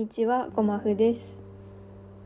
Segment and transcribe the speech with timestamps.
[0.00, 1.42] にちは、ごまふです。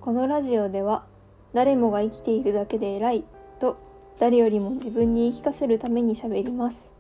[0.01, 1.07] このラジオでは、
[1.55, 3.25] 誰もが生きているだけで偉い
[3.59, 3.79] と、
[4.17, 6.93] 誰よりも自分に言い聞かせるために喋ります。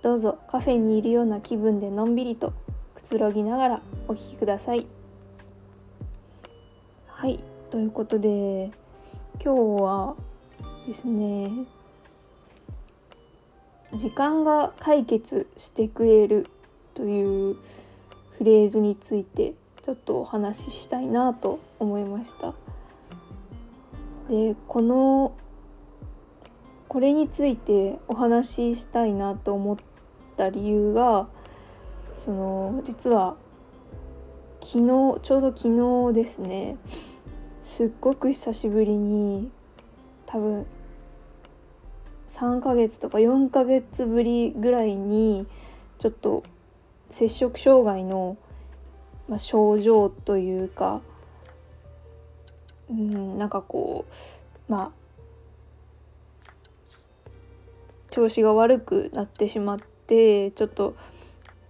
[0.00, 2.54] どうぞカフェにいるような気分でのんびりと
[2.94, 4.86] くつろぎながらお聞きください。
[7.06, 8.70] はい、ということで、
[9.44, 10.16] 今日は
[10.86, 11.50] ですね、
[13.92, 16.46] 時間が解決してくれる
[16.94, 17.56] という
[18.38, 19.52] フレーズについて
[19.82, 22.54] ちょっとお話ししたいなと思いました。
[24.28, 25.32] でこの
[26.88, 29.76] これについてお話ししたいなと思っ
[30.36, 31.28] た理由が
[32.18, 33.36] その実は
[34.60, 36.76] 昨日ちょうど昨日ですね
[37.60, 39.50] すっごく久しぶりに
[40.26, 40.66] 多分
[42.26, 45.46] 3ヶ月とか4ヶ月ぶりぐらいに
[45.98, 46.44] ちょっと
[47.08, 48.36] 摂食障害の、
[49.30, 51.00] まあ、症状というか
[52.90, 54.04] うんなんかこ
[54.68, 54.90] うまあ
[58.10, 60.96] 調子が悪くなってしまってちょっと、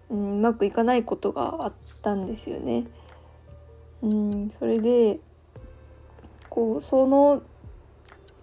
[0.08, 2.86] うん、うまくいかないことがあったんですよね。
[4.00, 5.20] うん、それで
[6.48, 7.42] こうその、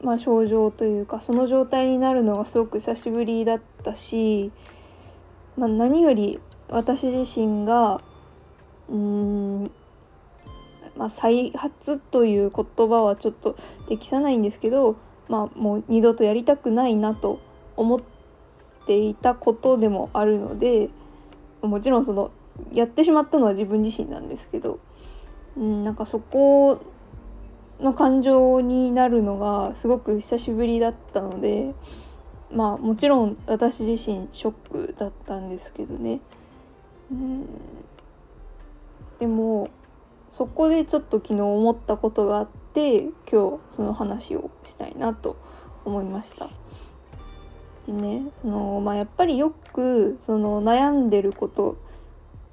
[0.03, 4.51] まあ、症状というかその状態になるのがすごく久しぶりだったし、
[5.57, 8.01] まあ、何より私自身が
[8.89, 9.71] うーん
[10.95, 13.55] まあ再発という言葉はちょっと
[13.87, 17.39] 適さないんですけど、まあ、もう二度とやりたくないなと
[17.75, 18.01] 思っ
[18.85, 20.89] ていたことでもあるので
[21.61, 22.31] もちろんその
[22.71, 24.79] やってしまったのは自分自身なんですけど、
[25.55, 26.81] うん、なんかそこ
[27.79, 31.75] の感情になるのがすごく久しぶりだったので
[32.51, 34.53] まあもちろん私自身ショッ
[34.87, 36.21] クだったんですけどね。
[37.11, 37.45] うん
[39.19, 39.69] でも
[40.29, 45.37] そこでちょっと昨日思ったことがあって今日その話をしたいなと
[45.85, 46.49] 思いました。
[47.87, 51.77] でねそのまあやっぱりよくその悩んでること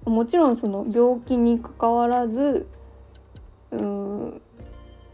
[0.05, 2.69] もちろんその病気にかかわらず
[3.73, 4.43] うん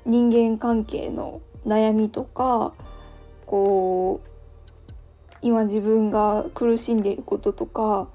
[0.04, 2.74] 人間関係の悩みとか
[3.46, 4.30] こう
[5.42, 8.08] 今自分が苦しんでいることとか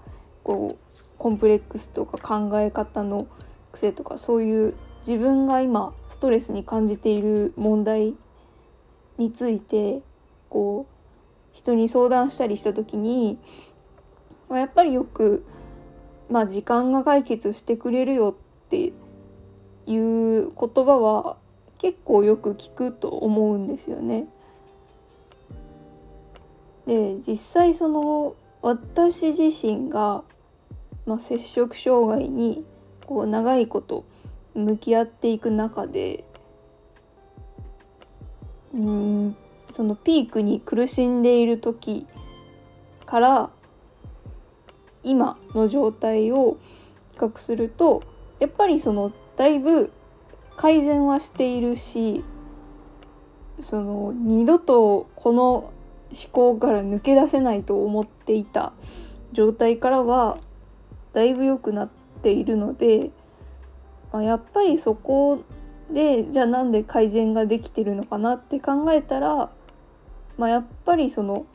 [0.44, 0.85] こう
[1.26, 3.26] コンプレックスとか考え方の
[3.72, 8.14] 癖とかそういう自分が今ストレスに感じている問題
[9.18, 10.04] について
[10.50, 13.40] こう人に相談したりした時に、
[14.50, 15.44] まあ、やっぱりよく、
[16.30, 18.94] まあ、時間が解決してくれるよって
[19.88, 21.38] いう言葉は
[21.80, 24.28] 結構よく聞くと思うんですよね。
[26.86, 30.24] で実際その私自身が、
[31.06, 32.66] まあ、摂食障害に
[33.06, 34.06] こう長いこと
[34.54, 36.24] 向き合っていく中で
[38.74, 39.36] うん
[39.72, 42.08] そのピークに苦しんでいる時
[43.06, 43.50] から
[45.04, 46.58] 今の状態を
[47.14, 48.04] 比較すると
[48.40, 49.92] やっぱりそのだいぶ
[50.58, 52.24] 改善はしているし
[53.62, 55.74] その二度とこの思
[56.32, 58.74] 考から抜け出せないと思っていた
[59.32, 60.38] 状態からは
[61.16, 61.90] だいぶ良くなっ
[62.22, 63.10] ているので、
[64.12, 65.40] まあ、やっぱりそこ
[65.92, 69.50] でじゃあなんで改善ができてるのかなって考えたら、
[70.38, 71.46] まあ、やっぱりその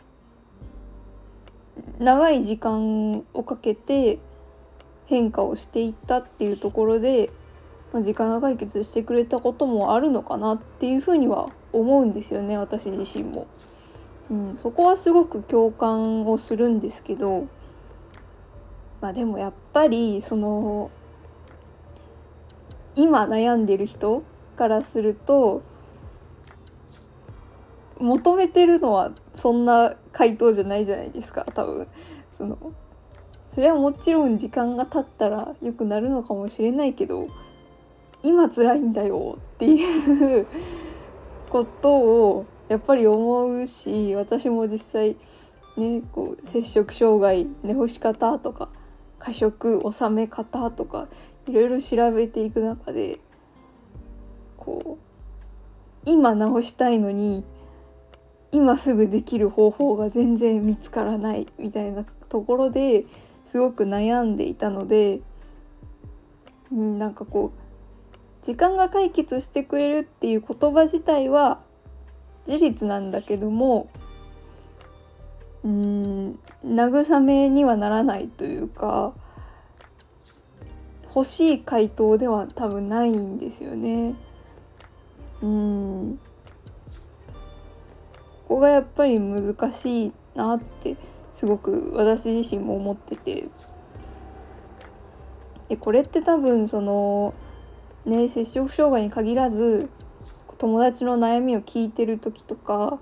[1.99, 4.19] 長い時間をかけて
[5.05, 7.29] 変化をしていったっていうところで、
[7.93, 13.47] まあ、時間が解決してくれたこともあるのかなっていうふうには思うんですよね私自身も。
[14.31, 17.49] うん、そこはすごく共感をするんですけど
[19.01, 20.91] まあでもやっぱりその
[22.95, 24.23] 今悩んでる人
[24.57, 25.63] からすると
[27.99, 31.87] 求めてるのはそんな回答じゃないじゃないですか多分。
[32.31, 32.59] その
[33.47, 37.27] それはもちろん時間が経ったら良くなるのかもしれないけど
[38.23, 40.47] 今辛いんだよっていう
[41.51, 45.17] ことをやっぱり思うし私も実際
[45.77, 48.69] ねこう摂食障害寝干し方とか
[49.21, 51.07] 過食収め方とか
[51.47, 53.21] いろいろ調べていく中で
[54.57, 57.45] こう今治したいのに
[58.51, 63.05] 今すぐできる方法が全然見つからないみたいなところで
[63.45, 65.21] すごく悩んでいたので、
[66.73, 71.61] うん、なんかこう時間が解決してくれるっていう言葉自体は
[72.45, 73.91] 事実なんだけども
[75.65, 79.13] うん慰めにはならないというか
[81.15, 84.15] 欲しい回答では多分ないんですよね。
[85.43, 86.21] うん
[88.49, 90.97] ここがやっぱり難しいなって
[91.31, 93.49] すごく私自身も思ってて
[95.69, 97.33] でこれって多分その
[98.05, 99.89] ね摂食障害に限らず
[100.59, 102.99] 友達の悩みを聞いてる時とか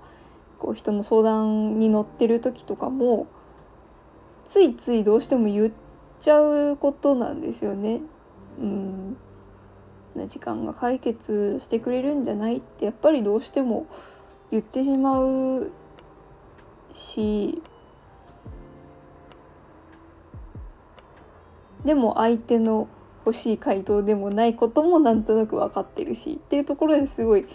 [0.59, 3.27] こう人の相談に乗ってる時とかも
[4.43, 5.71] ついついどうしても言っ
[6.19, 8.01] ちゃうことなんですよね。
[8.59, 9.17] うん
[10.25, 13.87] 時間が解決してくれるんじゃないってやっぱりどうしても
[14.51, 15.71] 言ってしまう
[16.91, 17.61] し
[21.85, 22.89] でも相手の
[23.25, 27.45] 欲しい回答でもないこともなんとなく分かってるしっていうところですごい、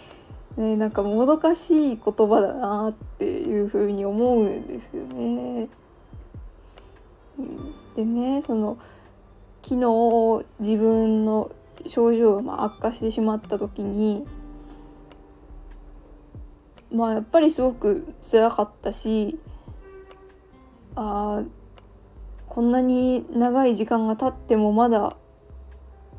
[0.57, 5.67] ね、なんかもどかしい言葉だなっていうふうに思うんですよね。
[7.95, 8.77] でねその
[9.61, 11.51] 昨日自分の
[11.85, 14.25] 症状がま悪化してしまった時に
[16.91, 19.37] まあやっぱりすごく辛かったし
[20.95, 21.43] あ
[22.47, 25.17] こんなに長い時間が経ってもまだ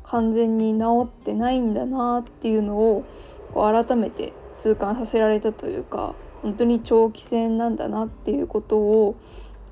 [0.03, 3.05] 完全に治ってないんだなっていうのを
[3.53, 9.15] こう改めて痛感させられたというか本当に長期戦なんだなっていうことを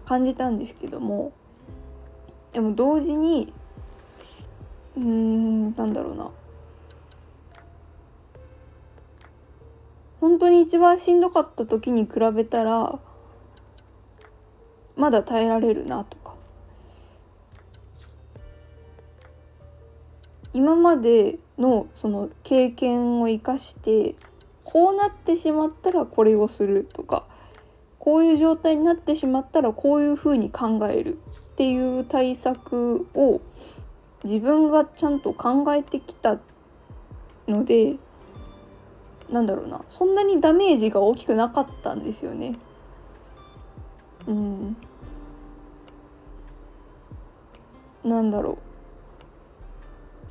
[0.06, 1.32] 感じたんですけども
[2.54, 3.54] でも同時に
[4.96, 6.32] うーんなんだろうな。
[10.22, 12.98] 本当に一番しんどかった時に比べたら
[14.96, 16.34] まだ耐えられるなとか。
[20.54, 24.16] 今までのその経験を生かして
[24.64, 27.26] こうなってしまったらこれをするとか
[28.00, 31.18] こういう状態になってしまったらこういうふうに考える
[31.54, 33.42] っていう対策を
[34.24, 36.40] 自分がちゃんと考えてきた
[37.48, 37.98] ので
[39.30, 42.58] なんだろうなそんなにダメージが大きくなかったんですよね。
[44.28, 44.78] うん、
[48.04, 48.75] なんだろう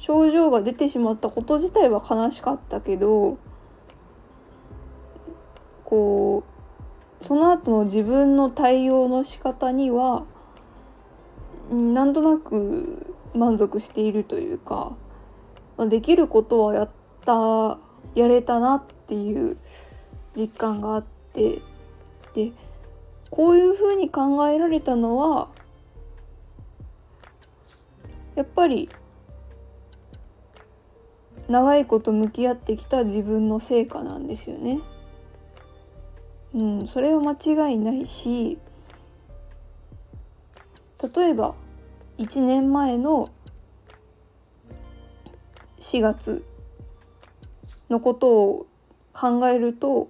[0.05, 3.39] 症状が出てしまったこと自体は悲しかったけど
[5.83, 6.45] こ
[7.21, 10.27] うその後の自分の対応の仕方には
[11.71, 14.95] なんとなく満足しているというか
[15.79, 16.91] できることはやっ
[17.25, 17.79] た
[18.15, 19.57] やれたなっていう
[20.37, 21.63] 実感があって
[22.35, 22.53] で
[23.31, 25.49] こういうふうに考えられたのは
[28.35, 28.91] やっぱり
[31.49, 34.81] 長いこと向き合ってきた自分の成果なんですよね。
[36.55, 38.59] うん、それは間違いないし
[41.15, 41.55] 例えば
[42.19, 43.31] 1年前の
[45.79, 46.45] 4月
[47.91, 48.67] のことを
[49.13, 50.09] 考えると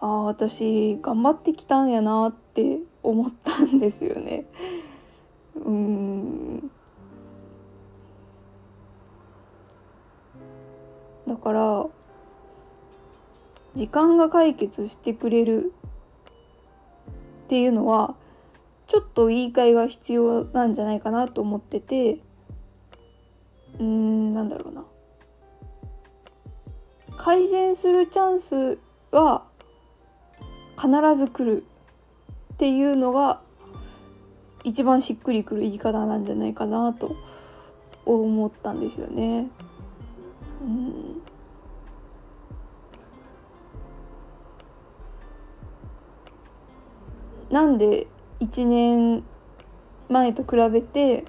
[0.00, 4.46] ああ私頑張ってきたんやなって思ったんですよね。
[5.54, 6.70] うん
[11.26, 11.86] だから
[13.74, 15.72] 時間が解決してくれる
[17.44, 18.14] っていうのは
[18.86, 22.18] ちょっと言い換えが必要なんじゃないかなと思ってて
[23.78, 24.84] うんなんだろうな
[27.16, 28.78] 改善するチャンス
[29.10, 29.44] は
[30.76, 31.64] 必ず来る
[32.54, 33.40] っていうのが
[34.64, 37.16] 一番しっくりくる言い方なんじゃないかなと
[38.04, 39.48] 思ったんですよね。
[40.62, 41.11] うん、
[47.52, 48.08] なんで
[48.40, 49.22] 1年
[50.08, 51.24] 前と比べて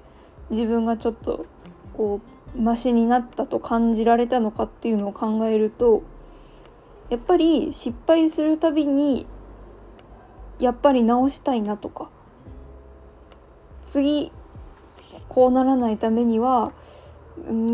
[0.50, 1.46] 自分がちょっと
[1.92, 2.20] こ
[2.56, 6.02] うマシになったと感じられたのかっていうのを考えると
[7.10, 9.26] やっぱり失敗するたびに
[10.58, 12.10] やっぱり直したいなとか
[13.82, 14.32] 次
[15.28, 16.72] こうならないためには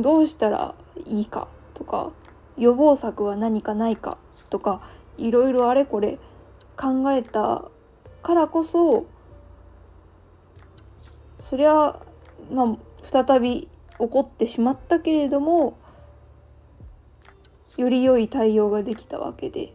[0.03, 0.75] どうしたら
[1.07, 2.11] いいかとか
[2.59, 4.83] 予防策は何かないかとか
[5.19, 6.19] いろいろあれこれ
[6.77, 7.71] 考えた
[8.23, 9.07] からこそ
[11.39, 11.99] そりゃ
[12.53, 15.79] まあ再び起こってしまったけれども
[17.77, 19.75] より良い対応ができたわけで。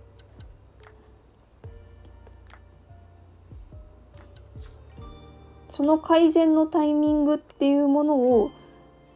[5.76, 8.50] その改善のタイミングっていうものを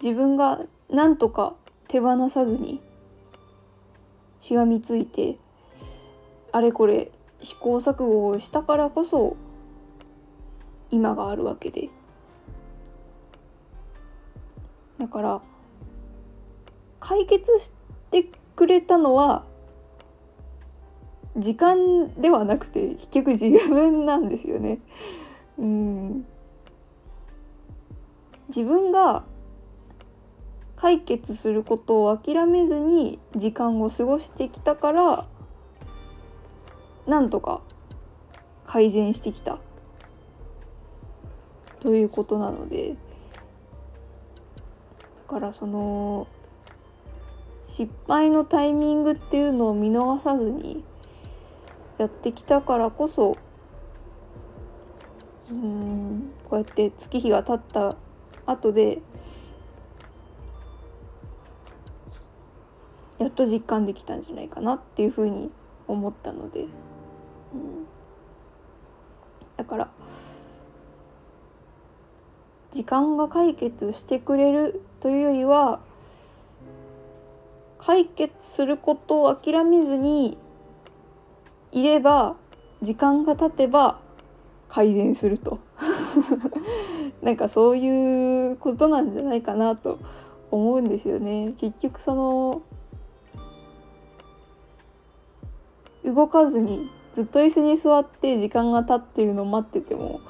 [0.03, 0.59] 自分が
[0.89, 1.55] なんとか
[1.87, 2.81] 手放さずに
[4.41, 5.37] しがみついて
[6.51, 9.37] あれこれ試行錯誤をしたからこそ
[10.91, 11.89] 今があるわけで
[14.99, 15.41] だから
[16.99, 17.73] 解決し
[18.11, 19.45] てくれたのは
[21.37, 24.79] 時間ではなくて結局自分なんですよね。
[25.57, 26.25] うん
[28.49, 29.23] 自分が
[30.75, 35.25] 解決することを諦めずに時間を過ごしてきたから
[37.09, 37.61] なんとか
[38.63, 39.59] 改善してきた。
[41.79, 42.95] ということなのでだ
[45.29, 46.27] からその
[47.63, 50.83] 失敗のタイミングっていうのを見逃さずに
[51.97, 53.37] やってきたからこそ
[55.49, 57.95] うんこうやって月日が経った
[58.45, 59.01] 後で
[63.19, 65.49] やっと実感できたんじゃないかなっていうふうに
[65.87, 66.67] 思ったので、
[69.59, 69.89] だから
[72.71, 75.81] 時間が解決してくれるというよりは
[77.77, 80.37] 解決することを諦めずに
[81.73, 82.37] いれば
[82.81, 83.99] 時間が経てば
[84.69, 85.59] 改善すると。
[87.21, 89.99] なんかそういうことなんじゃないかなと
[90.51, 91.53] 思うんですよね。
[91.57, 92.61] 結局その
[96.05, 100.21] 動かずにずっと椅子に座って時間が経ってるのを待ってても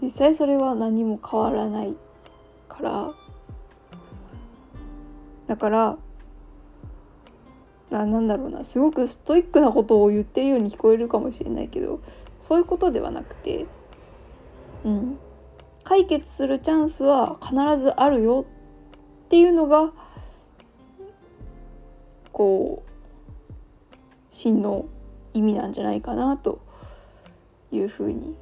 [0.00, 1.96] 実際それは何も変わらない
[2.68, 3.14] から
[5.46, 5.98] だから
[7.90, 12.00] ななんだろうなすごくストイックなことを言ってるように聞こえるかもしれないけど
[12.38, 13.66] そういうことではなくて
[14.84, 15.18] うん
[15.84, 18.44] 解決するチャンスは必ずあるよ
[19.24, 19.92] っていうのが
[22.32, 22.90] こう
[24.30, 24.86] 真の
[25.36, 26.60] 意味なんじゃないかなと
[27.70, 28.34] いうふうに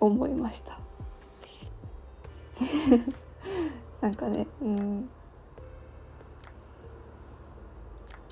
[0.00, 0.78] 思いました。
[4.02, 5.08] なんかねうん。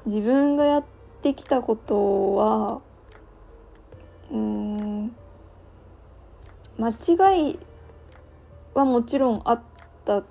[0.04, 0.84] 自分がやっ
[1.22, 2.80] てきたことは
[4.30, 5.16] うん。
[6.78, 7.58] 間違い
[8.74, 9.62] はもちろんあっ
[10.04, 10.24] た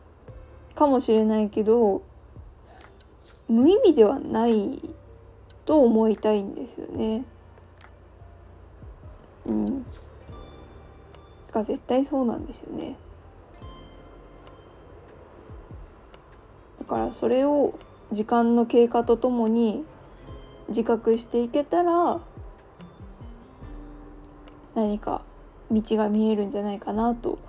[0.76, 2.04] かもしれないけど
[3.48, 4.96] 無意味ではない
[5.66, 7.26] と思いたいんですよね。
[11.58, 12.96] が絶対そうなんですよね。
[16.80, 17.74] だからそれを
[18.12, 19.84] 時間の経過とともに
[20.70, 22.22] 自覚していけたら
[24.76, 25.22] 何か
[25.72, 27.40] 道が見えるんじゃないかなと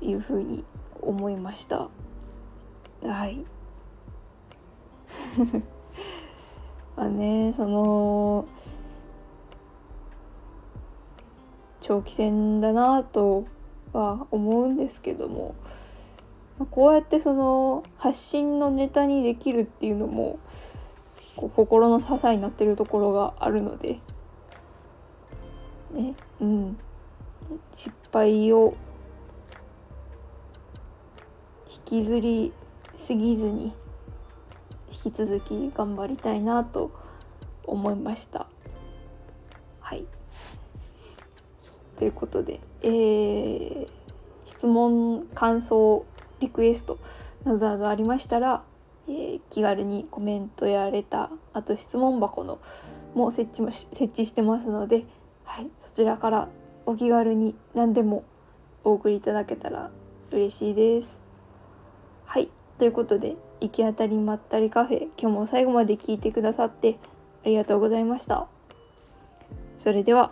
[0.00, 0.64] いうふうに
[1.00, 1.88] 思いました
[3.04, 3.44] はい
[6.96, 8.46] まあねその
[11.80, 13.46] 長期戦だなと
[13.92, 15.54] は思うんですけども
[16.58, 20.40] まあ、こうやってその発信のネタにできるっていうのも
[21.36, 24.00] こう心の支えになってるところがあるので
[25.92, 26.78] ねうん
[27.72, 28.76] 失敗を
[31.70, 32.52] 引きずり
[32.92, 33.72] すぎずに
[34.90, 36.90] 引き続き頑張りたいなと
[37.64, 38.46] 思いました。
[39.80, 40.06] はい
[41.98, 43.88] ということで、えー、
[44.44, 46.06] 質問感想
[46.38, 46.96] リクエスト
[47.44, 48.62] などなどありましたら、
[49.08, 52.60] えー、気軽にコメントやレターあと質問箱の
[53.14, 55.06] も設置も設置してますので、
[55.44, 56.48] はい、そちらから
[56.86, 58.22] お気軽に何でも
[58.84, 59.90] お送りいただけたら
[60.30, 61.20] 嬉しいです。
[62.26, 66.96] はいということで行き当たりまったりカフェ今日も最後まで聞いてくださって
[67.44, 68.46] ありがとうございました。
[69.76, 70.30] それでは。